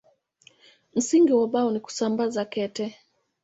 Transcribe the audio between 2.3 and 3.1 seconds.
kete.